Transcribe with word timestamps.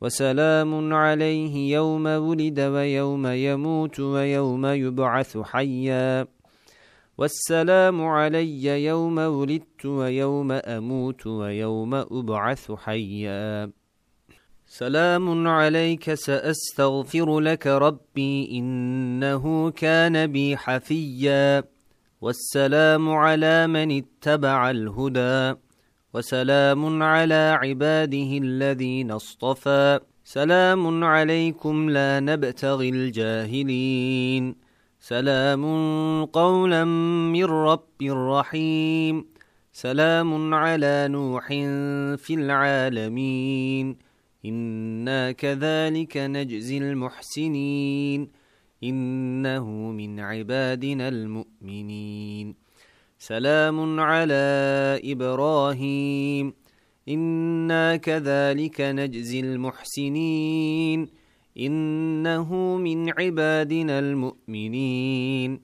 وسلام 0.00 0.94
عليه 0.94 1.72
يوم 1.72 2.06
ولد 2.06 2.60
ويوم 2.60 3.26
يموت 3.26 4.00
ويوم 4.00 4.66
يبعث 4.66 5.38
حيا. 5.38 6.26
والسلام 7.18 8.02
علي 8.02 8.84
يوم 8.84 9.18
ولدت 9.18 9.86
ويوم 9.86 10.52
أموت 10.52 11.26
ويوم 11.26 11.94
أبعث 11.94 12.72
حيا. 12.72 13.70
سلام 14.66 15.48
عليك 15.48 16.14
سأستغفر 16.14 17.40
لك 17.40 17.66
ربي 17.66 18.58
إنه 18.58 19.70
كان 19.70 20.26
بي 20.26 20.56
حفيا. 20.56 21.69
والسلام 22.20 23.08
على 23.08 23.66
من 23.66 23.88
اتبع 23.98 24.70
الهدى 24.70 25.58
وسلام 26.14 27.02
على 27.02 27.58
عباده 27.62 28.30
الذين 28.44 29.10
اصطفى. 29.10 30.00
سلام 30.24 31.04
عليكم 31.04 31.90
لا 31.90 32.20
نبتغي 32.20 32.88
الجاهلين. 32.88 34.54
سلام 35.00 35.64
قولا 36.24 36.84
من 37.34 37.44
رب 37.44 38.02
رحيم. 38.02 39.24
سلام 39.72 40.54
على 40.54 41.08
نوح 41.08 41.46
في 42.20 42.34
العالمين. 42.34 43.96
إنا 44.44 45.32
كذلك 45.32 46.16
نجزي 46.16 46.78
المحسنين. 46.78 48.39
إنه 48.84 49.70
من 49.70 50.20
عبادنا 50.20 51.08
المؤمنين. 51.08 52.54
سلام 53.18 54.00
على 54.00 55.00
إبراهيم. 55.04 56.52
إنا 57.08 57.96
كذلك 57.96 58.80
نجزي 58.80 59.40
المحسنين. 59.40 61.08
إنه 61.58 62.54
من 62.76 63.20
عبادنا 63.20 63.98
المؤمنين. 63.98 65.60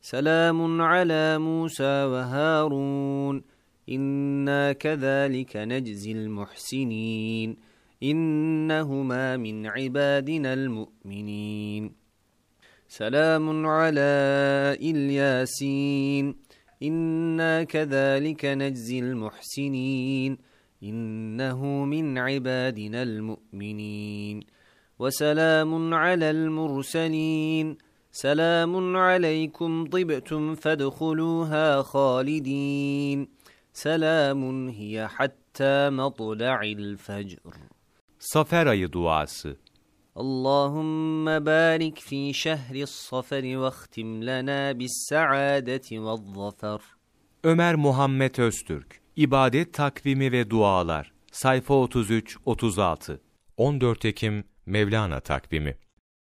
سلام 0.00 0.82
على 0.82 1.38
موسى 1.38 2.04
وهارون. 2.04 3.42
إنا 3.88 4.72
كذلك 4.72 5.56
نجزي 5.56 6.12
المحسنين. 6.12 7.56
إنهما 8.02 9.36
من 9.36 9.66
عبادنا 9.66 10.52
المؤمنين. 10.52 12.07
سلام 12.88 13.66
على 13.66 14.00
إلياسين. 14.80 16.36
إنا 16.82 17.64
كذلك 17.64 18.44
نجزي 18.44 18.98
المحسنين. 18.98 20.38
إنه 20.82 21.64
من 21.84 22.18
عبادنا 22.18 23.02
المؤمنين. 23.02 24.40
وسلام 24.98 25.94
على 25.94 26.30
المرسلين. 26.30 27.76
سلام 28.12 28.96
عليكم 28.96 29.86
طبتم 29.86 30.54
فادخلوها 30.54 31.82
خالدين. 31.82 33.28
سلام 33.72 34.68
هي 34.68 35.08
حتى 35.08 35.90
مطلع 35.90 36.62
الفجر. 36.62 37.38
Safer 38.18 38.66
ayı 38.66 38.92
duası 38.92 39.56
اللهم 40.17 41.39
بارك 41.39 41.99
في 41.99 42.33
شهر 42.33 42.75
الصفر 42.75 43.57
واختم 43.57 44.23
لنا 44.23 44.71
بالسعادة 44.71 45.87
والظفر 45.91 46.81
Ömer 47.43 47.75
Muhammed 47.75 48.37
Öztürk 48.39 49.01
İbadet 49.15 49.73
Takvimi 49.73 50.31
ve 50.31 50.49
Dualar 50.49 51.13
Sayfa 51.31 51.73
33-36 51.73 53.17
14 53.57 54.05
Ekim 54.05 54.43
Mevlana 54.65 55.19
Takvimi 55.19 55.77